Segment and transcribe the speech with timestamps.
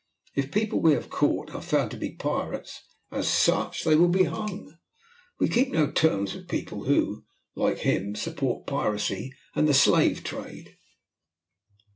[0.35, 4.07] If the people we have caught are found to be pirates, as such they will
[4.09, 4.79] be hung.
[5.39, 10.75] We keep no terms with people who, like him, support piracy and the slave trade."